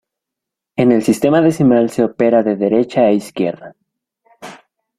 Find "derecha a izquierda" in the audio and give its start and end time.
2.55-3.75